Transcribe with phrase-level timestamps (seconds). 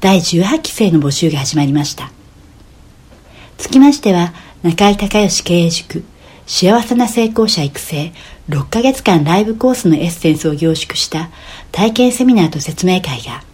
[0.00, 2.10] 第18期生の募集が始まりました。
[3.58, 4.32] つきましては
[4.62, 6.04] 中井隆義経営塾
[6.46, 8.12] 幸せな成功者育成
[8.48, 11.28] 6ヶ月間ライブコースのエッセンスを凝縮した
[11.70, 13.44] 体験セミナーと説明会が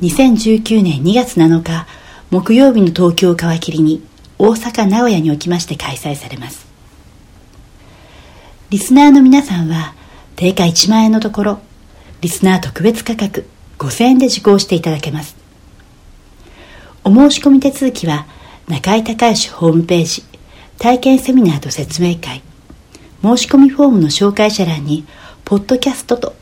[0.00, 1.86] 2019年2月7日
[2.30, 4.04] 木曜日の東京を皮切りに
[4.38, 6.66] 大阪名古屋におきまして開催されます。
[8.70, 9.94] リスナーの皆さんは
[10.34, 11.60] 定価1万円のところ
[12.20, 13.46] リスナー特別価格
[13.78, 15.41] 5000円で受講していただけます。
[17.04, 18.26] お申し込み手続きは
[18.68, 20.22] 中井隆義ホームページ
[20.78, 22.42] 体験セミナーと説明会
[23.22, 25.04] 申し込みフォームの紹介者欄に
[25.44, 26.34] ポッドキャストと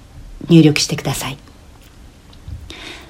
[0.49, 1.39] 入力してください。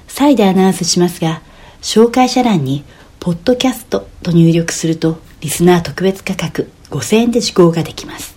[0.07, 1.41] 再でアナウンスしますが
[1.81, 2.83] 紹介者欄に
[3.19, 8.35] ポッドキャストと入力するとリスナー特別価格5000円で受講ができます。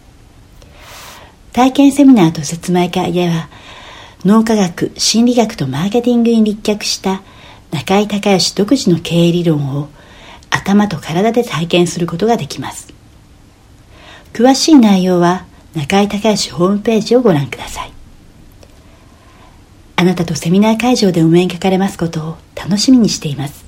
[1.53, 3.49] 体験セミナーと説明会では
[4.25, 7.23] 脳科学心理学とマーケティングに立脚した
[7.75, 9.89] 中井隆義独自の経営理論を
[10.49, 12.95] 頭と体で体験することができます。
[14.33, 15.45] 詳しい内容は
[15.75, 17.93] 中井隆義ホームページをご覧ください。
[19.97, 23.65] あなたとセミナー会場でお目にかかれますことを楽しみにしています。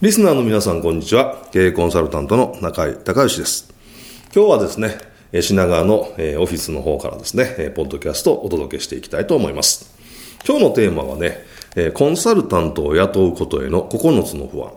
[0.00, 1.48] リスナーの皆さんこんにちは。
[1.50, 3.74] 経営コンサルタントの中井隆義です。
[4.32, 4.98] 今日はですね
[5.32, 9.92] 品川のオフィスの方からですねポッドキャストをお届けしていきたいと思います。
[10.46, 11.44] 今日のテーマはね
[11.76, 14.72] えコンサルタントを雇うことへの9つの不安。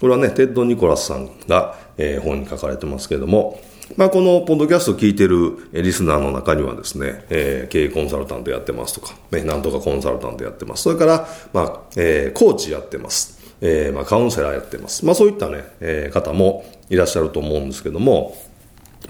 [0.00, 3.60] これはね、テッド・ニコラスさんが、えー、本に書かれてますけれども、
[3.96, 10.82] まあ、このポッドキャストを聞いてるリスナーの中にはですね、えー、経営コンサルタントやってますとか、ね、なんとかコンサルタントやってます。
[10.82, 13.36] それから、まあ、えー、コーチやってます。
[13.60, 15.04] えー、まあ、カウンセラーやってます。
[15.06, 18.36] まあ、そういったね、えー、方もいらっしゃると思うんですけども、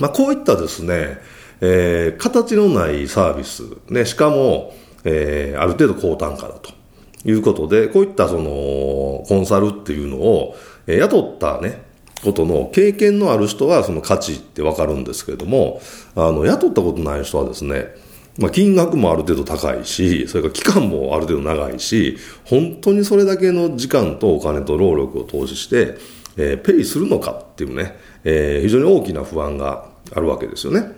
[0.01, 1.19] まあ、こういったですね、
[1.61, 6.71] えー、形のないサービス、ね、しかも、えー、ある程度高単価だと。
[7.27, 10.57] いうことで、こういったその、コンサルっていうのを、
[10.87, 11.83] え雇ったね、
[12.23, 15.81] ことの経験のある人はその価値ってわかるんですけれども、
[16.15, 17.95] あの、雇ったことない人はですね、
[18.39, 25.97] まあ、金額もある程度高いし、それから期間もある程度長いし、本当にそれだけの時間とお金と労力を投資して、
[26.37, 30.96] えー、ペイするのかっていうね、えー、非常に大きな不安があるわけですよね。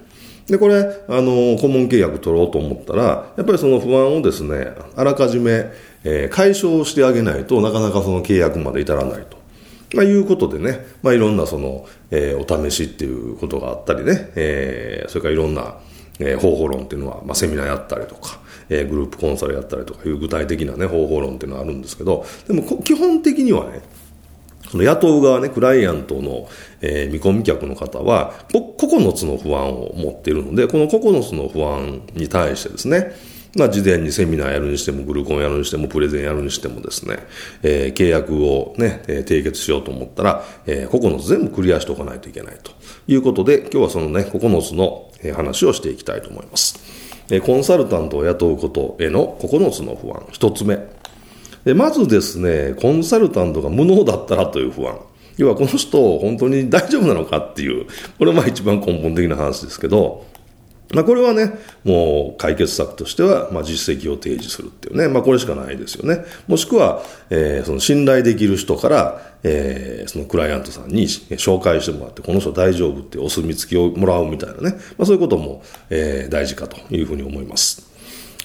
[0.49, 5.67] で、これ、あの、顧問契約取ろうと思ったら、やっぱりその不安をですね、あらかじめ、
[6.05, 9.37] えー、解消してあげないとなかなかその契約まで至らないと。
[9.95, 15.79] まあ、いうことでね、まあ、いろんなその、えー、お試しっていうことがあったりね、えー、それからいろんな、
[16.19, 18.39] えー、方法論っていうのは、まあ、セミナーやったりとか、
[18.71, 23.83] えー、グループコンサルやったりとかいう具体的なね、方法論っていうのはあるんですけど、でも基本的にはね、
[24.71, 26.49] その雇う側ね、クライアントの、
[26.81, 33.13] えー、見込み客の方は、9つの不安を持っているので、この9つの不安に対してですね、
[33.57, 37.19] まあ、事前にセミナーやるにしても、グルコンやるにしても、プレゼンやるにしてもですね、
[37.63, 42.73] えー、契約をね、えー、締結しようと思ったら、えー、9つ全部クリアしておかないといけないと
[43.07, 46.79] いうことで、今日はそのね、9つの話をしていきたいと思います。
[47.31, 50.27] えー、コンサルタントを雇うことへの9つの不安。
[50.33, 50.79] 1つ目。
[51.69, 54.99] でまずですね、コンサルタントが無能だったらという不安。
[55.37, 57.85] 要はこの人、本当に大丈夫なのかっていう、
[58.17, 60.25] これはまあ一番根本的な話ですけど、
[60.95, 66.25] まあ、これはね、もう解決策としては、まあ、実績を提示するっていうね、まあ、これしかないですよね。
[66.47, 77.87] もしくは、えー、その信頼できる人から、えー、そのクライアントさんに紹介してもらって、この人大丈夫ってお墨付きをもらうみたいなね、まあ、そういうことも、えー、大事かというふうに思います。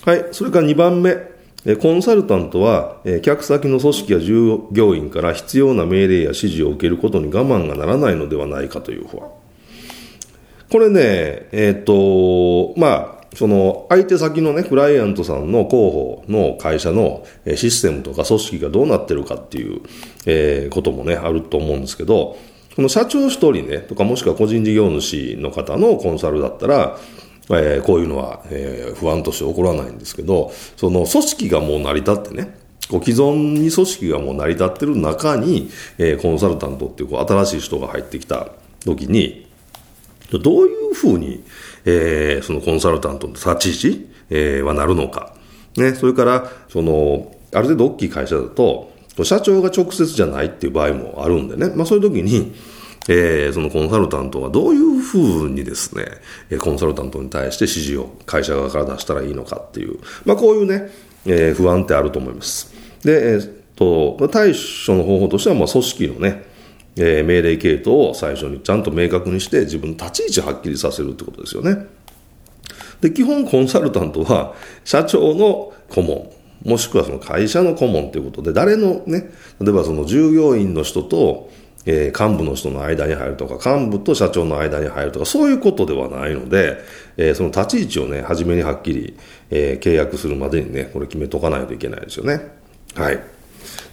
[0.03, 0.25] はい。
[0.33, 1.31] それから2番目。
[1.79, 9.29] コンサルタントは、客先の組織や従業員から必要な命令や指示を受けることに我慢がならないのではないかという不安。
[10.69, 17.25] これね、えっ、と、まあ、その相手先のね、クライアントさんの広報の会社の
[17.55, 19.81] システムとか組織がどうなってるかっていう、
[20.25, 22.37] え、こともね、あると思うんですけど、
[22.75, 26.97] この社長一人ね、とかもしくは個人事業主の方のコンサルだったら、
[27.49, 32.55] えー、こういうのは、えー、不安として起こらないんですけど、その組織がもう成り立ってね、
[32.89, 38.49] こう既存に組織がもう成り立ってる中に、えー、コンサルタントっていうこう新しい人が入ってきた
[38.85, 39.47] 時に、
[40.31, 41.43] どういうふうに、
[41.85, 45.35] えー、そのコンサルタントの立ち位置、えー、はなるのか。
[45.77, 48.91] ね、それから、その、ある程度大きい会社だと、
[49.23, 52.53] 社長が直接じゃないっていう場合もあるんでね、まあそういう時に、
[53.09, 56.05] えー、そのコンサルタントはどういうふうにですね、
[56.59, 60.89] コンサルタントに対して指示を会社側から出したらいいのかっていう、まあこういうね、
[61.25, 62.73] えー、不安ってあると思います。
[63.03, 66.43] で、えー、っと、対処の方法としては、まあ組織のね、
[66.95, 71.87] えー、命令系統を最初にちゃんと明確にして自分の立ち位置はっきりさせるってことですよね。
[73.01, 74.53] で、基本コンサルタントは
[74.85, 76.31] 社長の顧問、
[76.63, 79.29] もしくはその会社の顧問ということで、誰のね、
[79.59, 81.49] 例えばその従業員の人と、
[81.85, 86.77] えー、幹部の人の間に入るとか、幹部と社長の間に入るとか、そういうことではないので、
[87.17, 89.17] えー、その立ち位置をね、初めにはっきり、
[89.49, 92.51] えー、契約するまでにね、これ決めとかないといけないですよね。
[92.95, 93.19] はい。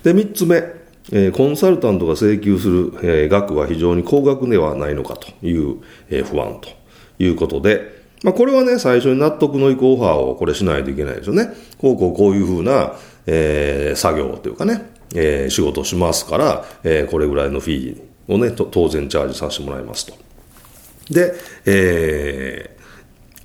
[0.02, 0.80] で、三つ目。
[1.12, 5.78] えコンサルタントが請求する、え額は非常に高額ではないのかという、
[6.08, 6.68] え不安と
[7.18, 11.48] いうことで、まあ、これはね、最初に納得のいくオファーをこれしないといけないですよね。
[11.78, 12.92] こうこうこういうふうな、
[13.26, 20.14] えー、作業というかね、えー、仕事しますから、えー、これぐらいのフィーをね、当然チャージさせてもらいますと。
[21.10, 21.34] で、
[21.66, 22.76] え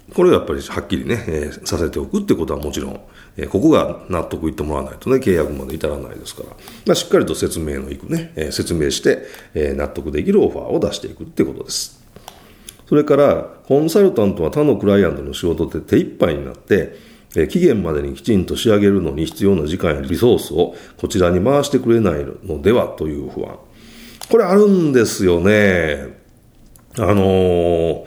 [0.10, 3.02] ー、これをやっぱりはっきりね、えー、させておくってことはもちろん、
[3.38, 6.50] えここが納得いってもらわないとね、契約まで至らないですから、
[6.86, 9.24] まあ、しっかりと説明のいくね、え説明して、
[9.54, 12.02] え納得できるオファーを出していくってことです。
[12.88, 16.96] それから、コンサルタントは他のクライアントの仕事で手一杯になって、
[17.36, 23.58] え期限までにきちんと仕上げるのに必要な時間やリソースをこちらに回してくれないのではという不安。
[24.30, 26.26] これあるんですよね。
[26.98, 28.06] あの、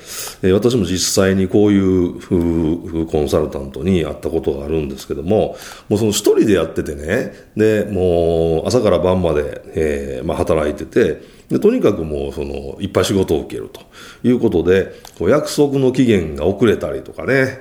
[0.55, 5.57] 私も実際にこういうコンサルタントに会ったことがあるんですけども、
[5.89, 11.21] もうその一人でやっててね、で、もう朝から晩まで、えー、まあ働いてて、
[11.51, 13.83] で、とにかくもうその、いっぱい仕事を受けると
[14.27, 17.59] いうことで、こう約束の期限が遅れたりとかね、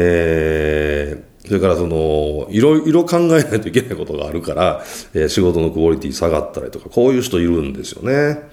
[0.00, 8.48] えー、それからその、いろいろ考えないといけないことがあるから、えー、仕事のクオリティ下がったりとか、こういう人いるんですよね。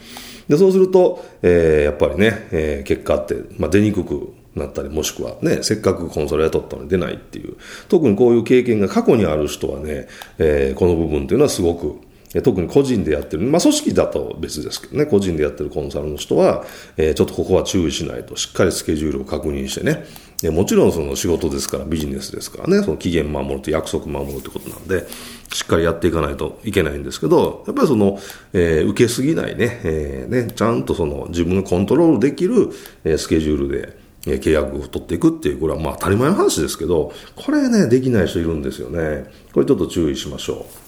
[0.50, 7.56] で、そうすると、えー、やっぱりね、えー、結果って、まあ、出にくくなったり、もしくはね、せっかくコンソール雇ったのに出ないっていう、
[7.89, 10.07] 特にこういう経験が過去にある人はね、
[10.39, 11.98] えー、この部分っていうのはすごく、
[12.42, 16.66] 特に個人でやってる、まあ組織だと別ですけどね、個人でやってるコンサルの人は、
[16.98, 20.06] えー、ちょっとここは注意しないと、しっかりスケジュールを確認してね、
[20.42, 25.08] でもちろんその仕事ですから、ビジネスですからね、その期限守ると約束守るってことなんで、
[25.54, 28.20] しっかりやっていかないといけないんですけど、やっぱりその、
[28.54, 32.70] えー、受けすぎないね、えー、ね、ちゃんとその自分がコントロールできる、
[33.04, 39.26] え、スケジュールで、契約を取っていくっていう、これはまあ当たり前の話ですけど、これね、できない人いるんですよね。
[39.54, 40.85] これちょっと注意しましょう。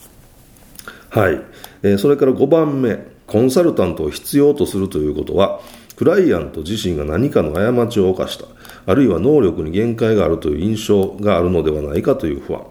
[1.18, 1.42] はい。
[1.82, 5.62] えー、それから5番目、コンサルタントを必要とするということは、
[5.96, 8.46] クライアント自身が何かの過ちを犯した、
[8.86, 12.62] あるいは能力に限界があるという印象があるのではないかという不安。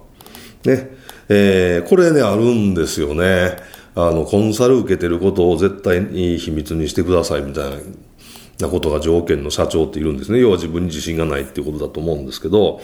[0.64, 0.90] ね。
[1.28, 3.56] えー、これね、あるんですよね。
[3.96, 7.72] あの、コンサル受けてることを絶対に秘密にしてくださいみたい
[8.60, 10.38] なことが条件の社長っているんですね。
[10.38, 12.80] 要は自分に自信がないっていうことだと思うんですけど、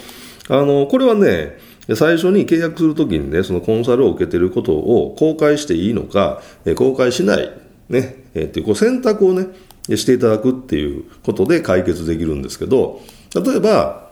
[0.49, 6.41] あの、これはね、で最初に契約するときにね、そのコンサルを受けてることを公開していいのか、
[6.77, 7.51] 公開しない、
[7.89, 9.49] ね、えー、っていうこう選択をね、
[9.97, 13.01] していただくっていうことで解決できるんですけど、
[13.35, 14.11] 例えば、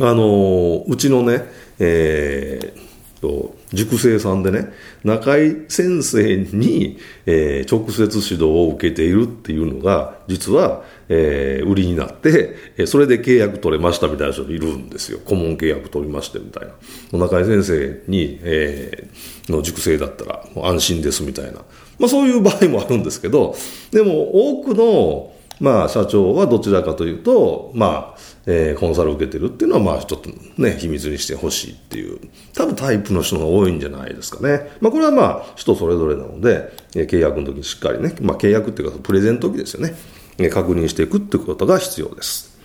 [0.00, 1.44] あの、うちのね、
[1.78, 2.80] えー、
[3.24, 4.70] と、塾生さんでね、
[5.02, 15.18] 中井先生に、えー、直接指導を受けているっていうのが、実は、えー、売りになって、えそれで契約取れましたみたいな人いるんですよ。
[15.24, 16.68] 顧問契約取りましてみたい
[17.12, 17.18] な。
[17.18, 21.62] 中井先生に、えー、の塾生だったら安心ですみたいな。
[21.98, 23.56] まあそういう場合もあるんですけど、
[23.90, 30.30] でも多くの、まあ社長はどちらかというと、まあ、えー、コンサルを受けてるっていうのは、まあちょっと
[30.60, 32.18] ね、秘密にしてほしいっていう、
[32.54, 34.70] 多分タイプの人が多いんじゃないですかね。
[34.80, 39.94] まあこれはまあ人それぞれなので、えー、契約の時にしっかりね、まあ契約っていうかプレゼント時ですよね。
[40.38, 42.58] えー、確認していくってことが必要です。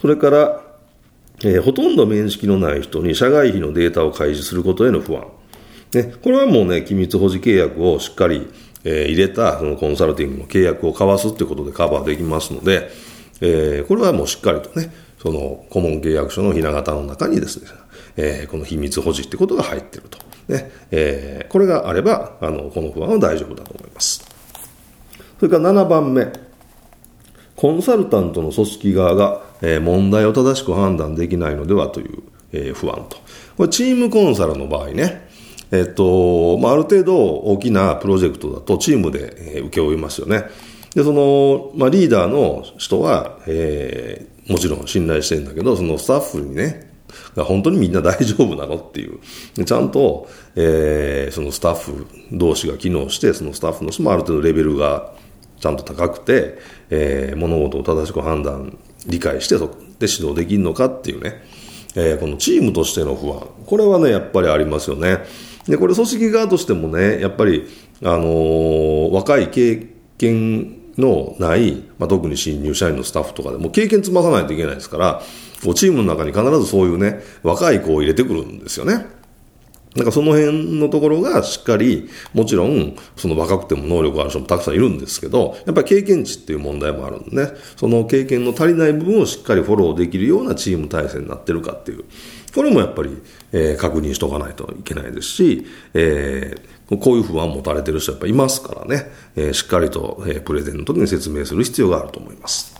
[0.00, 0.62] それから、
[1.42, 5.26] えー、ほとんど面識のない人に社外費のデータを開示することへの不安。
[5.92, 8.48] ね、これはもうね、機密保持契約をしっかり、
[8.84, 12.90] えー、入れたそのコンサルティングの契約を交わすってことでカバーできますので、
[13.40, 17.68] えー、これはもうしっかりとね、その顧問契約書のひな形の中にですね、
[18.16, 20.18] えー、この秘密保持ってことが入ってると。
[20.48, 24.24] ね、えー、これがあれば、あの、この不安は大丈夫だと思います。
[25.40, 26.30] それから7番目。
[27.56, 32.22] コンサルタントの組織側が、えー、問題を正しく判断できないのではという、
[32.52, 33.16] えー、不安と。
[33.56, 35.23] これチームコンサルの場合ね、
[35.74, 40.44] えっと、まあ、ある程度大きなプロジェクトだとチームで、えー、請け負いますよね。
[40.94, 46.92] で、その、まあ、リーダーの人は、えー、もちろん信頼してるんだけど、そのスタッフにね、
[47.36, 49.18] 本当にみんな大丈夫なのっていう。
[49.64, 55.12] ちゃんと、えー、そのスタッフ同士が機能して、そのスタッフの人もある程度レベルが
[55.58, 56.58] ちゃんと高くて、
[56.90, 58.78] えー、物事を正しく判断、
[59.08, 61.42] 理解して、そこで指導できるのかっていうね、
[61.96, 63.48] えー、このチームとしての不安。
[63.66, 65.18] これはね、やっぱりありますよね。
[65.68, 67.66] で、これ組織側としてもね、やっぱり、
[68.02, 69.86] あのー、若い経
[70.18, 75.22] 験のない、まあ、特に新入社員のスタッフとかでも経験積まさないといけないですから、
[75.74, 79.06] チームの中に必ずそういうね、若い子を入れてくるんですよね。
[79.94, 92.04] なんかその辺のところがしっかり、もちろん、その若くても能力ある人もたくさんいるんですけど、やっぱり経験値っていう問題もあるんでね、その経験の足りない部分をしっかりフォローできるようなチーム体制になってるかっていう、
[92.54, 93.10] これもやっぱり、
[93.52, 102.74] えー、確認しとかないといけないですし、えー、こういう不安を持たれてる人やっぱいますからね、えー、しっかりと、えー、プレゼンの時に説明する必要があると思います。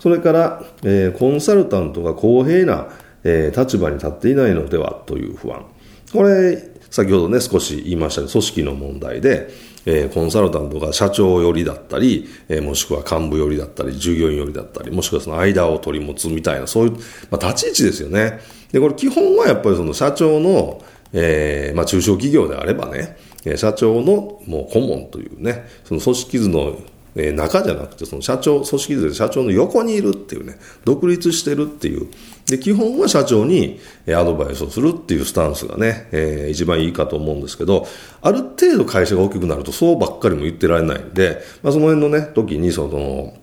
[0.00, 2.88] それから、えー、コンサルタントが公平な、
[3.24, 5.66] えー、立場に立っていないのではという不安。
[6.12, 9.48] これ、先ほどね、少し言いました組織の問題で、
[9.86, 16.92] えー、コンサルタントが社長寄りだったり、えー、もしくは幹部寄りだったり、従業員寄りだったり、もしくはその間を取り持つみたいな、そういう、
[17.30, 18.40] まあ、立ち位置ですよね。
[18.72, 23.16] で、これ基本はやっぱりその社長の、えー、まあ中小企業であればね、
[23.56, 26.78] 社長のもう顧問というね、その組織図の
[27.14, 32.08] えー、中じゃなくて、その社長、組織図で社長の横にいるっていうね、独立してるっていう。
[32.46, 37.86] で、基本は社長にアドバイスをするっていうスタンスがね、えー、一番いいかと思うんですけど、
[38.22, 43.34] ある程度会社が大きくなるとそうばっかりも言ってられないんで、まあ、その辺のね、時にその、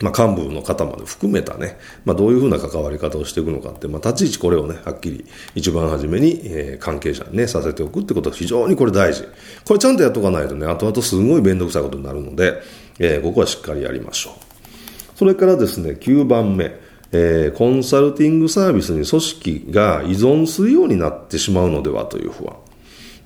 [0.00, 9.24] まあ、幹部の方まで含めたね、まあ、どういうふうな関わり方をしていくのかって、まあ、立ち位置これをね、はっきり一番初めに、えー、関係者にね、させておくってことは非常にこれ大事。
[9.66, 12.62] これちゃんとやっとかないとね、後々すごい面倒くさいことになるので、
[12.98, 15.18] えー、ここはしっかりやりましょう。
[15.18, 16.74] それからですね、9番目、
[17.12, 22.56] えー、コンサルティングサービスに組織が依存するようになってしまうのではという不安。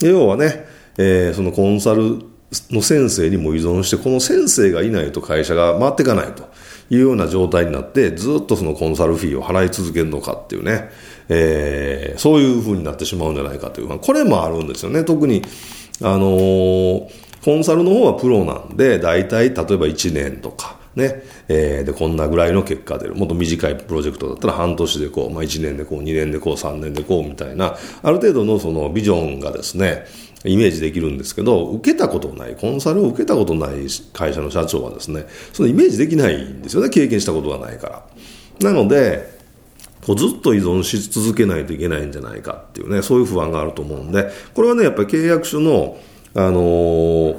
[0.01, 0.67] 要はね、
[0.99, 2.21] えー、そのコンサル
[2.71, 6.49] の先生にも依存して、この先生がいないと会社が回っていかないと
[6.91, 10.91] いうような状態になって、ずっとそのコンサルフィーを払い続けるのかっていうね、
[11.29, 15.05] えー、そういうふうになってしまうんじゃないかという、これもあるんですよね。
[15.05, 15.43] 特に、
[16.03, 17.09] あのー、
[17.45, 23.15] コンサルの方はプロなんで、大体例えば1年とか、ね、えー、で、こんなぐらいの結果出る。
[23.15, 30.07] もっと短いプロジェクトだったら半年でこう、まあ1年でこう、2年でこう、3年でこうみたいな、ある程度のそのビジョンがですね、
[30.47, 37.89] イメージできるんですけど、受けたことない、コンサルを受けたことない会社の社長はですね、そのイメージできないんですよね、経験したことがないか
[38.61, 38.71] ら。
[38.71, 39.37] なので、
[40.07, 45.99] こうずっと依存し続けないといけないんじゃないかっていうね、そういう不安があると思うんで、これはね、やっぱり契約書の、
[46.35, 47.37] あのー、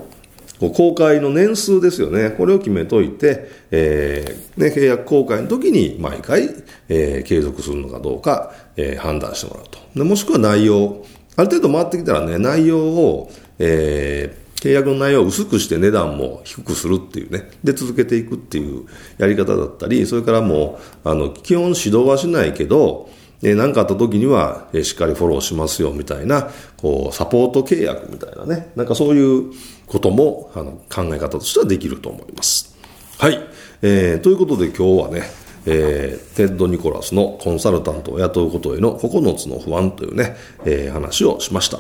[0.60, 2.32] 公開の年数ですよね。
[2.32, 6.50] これを決めといて、えー、ね、契約公開の時に毎回、
[6.90, 9.78] えー、継続するのかどうか、えー、判断してもらうと。
[9.96, 11.06] でもしくは内容、
[11.38, 18.86] ある程度回ってきたらね、内容を、えー、契約の内容を薄くして値段も低くするっていうね、で続けていくっていう
[19.20, 23.10] やり方だったり、それからもう、あの、基本指導はしないけど、
[23.44, 29.54] 何、えー、かあった時には、えー、しっかりフォローしますよみたいな、こう、サポート契約みたいなね、なんかそういう
[29.86, 32.76] ことも、あの、考え方としてはできると思います。
[33.20, 33.40] はい。
[33.84, 41.80] えー、ということで今日はね、えー、テッド・ニコラスのコンサルタントを雇うことへの9つの不安というね、えー、話をしました。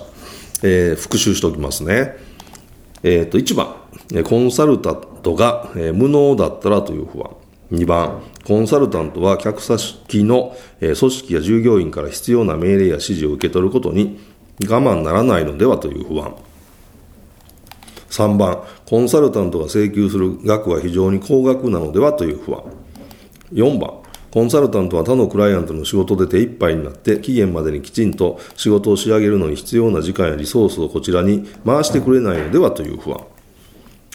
[0.62, 2.17] えー、復習しておきますね。
[3.03, 3.75] えっ、ー、と、1番、
[4.25, 7.29] コンサルタントが、え、無能だったらという不安。
[7.72, 14.20] 2番、コンサルタントは客先の、え、組織や従業員から必要な命令や指示を受け取ることに
[14.67, 16.36] 我慢ならないのではという不安。
[18.10, 22.63] 3番、コンサルタントが請求する額は非常に高額なのではという不安。
[23.53, 23.91] 4番、
[24.31, 33.21] コンサルタントは他のクライアントの仕事で手一杯になって期限までにきちんと仕事を仕上げるのに必要な時間やリソースをこちらに回してくれないのではという不安。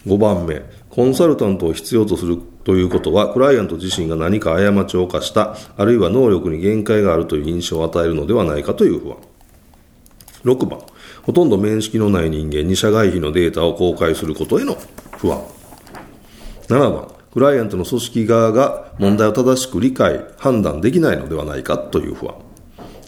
[0.06, 9.16] 5番目、コンサルタントを必要とするということは、クライアント自身が何か過ちを犯した、あるいは能力に限界があるという印象を与えるのではないかという不安。
[10.44, 10.80] 6番、
[11.22, 14.76] ほとんど面識のない人間に社外費のデータを公開することへの
[15.16, 15.40] 不安。
[16.68, 22.34] 7番、クライアントの組織側が問題を正しく理解、判断できないのではないかという不安。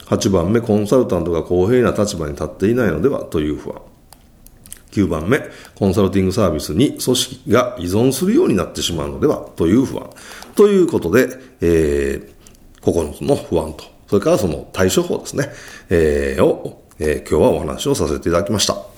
[0.06, 3.80] 8番目、コンサルタントが公平な立場に立っていないのではという不安。
[4.92, 5.40] 9番目、
[5.74, 10.08] コンサルティングサービスに組織が依存するようになってしまうのではという不安。
[10.54, 11.28] ということで、
[11.60, 15.50] えー、9つの不安と、それからその対処法ですね、
[15.90, 18.93] えー、を、えー、今日はお話をさせていただきました。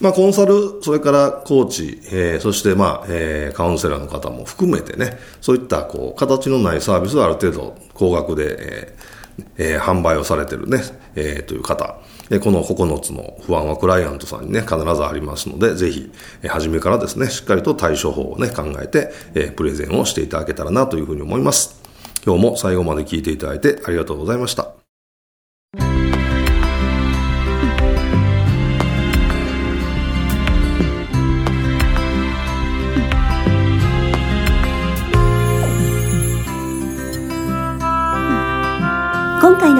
[0.00, 9.20] まあ、コンサル、それからコーチ、えー、そして、まあ、えー、カウンセラーの方も含めてね、そういった、こう、形のないサービスをある程度、高額で、えー
[9.58, 10.82] えー、販売をされてるね、
[11.14, 11.98] えー、という方、
[12.42, 16.10] この9つの不安はクライアントさんにね、必ずありますので、ぜひ、
[16.46, 21.80] 初めからですね、しっかりと対処法をね、考えて、えプレゼンをしていただけたらなというふうに思います。
[22.24, 24.79] 今日も最後まで聞いていただいてありがとうございました。